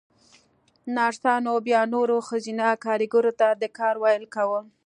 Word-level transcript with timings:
نرسانو 0.95 1.53
بيا 1.65 1.81
نورو 1.93 2.17
ښځينه 2.27 2.67
کاريګرو 2.85 3.31
ته 3.39 3.47
د 3.61 3.63
کار 3.77 3.95
ويل 4.03 4.23
کاوه. 4.35 4.61